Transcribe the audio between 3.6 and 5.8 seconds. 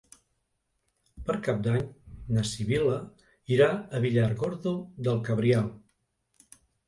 a Villargordo del Cabriel.